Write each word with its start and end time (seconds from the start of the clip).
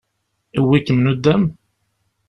Yewwi-kem 0.55 0.99
nuddam? 1.01 1.43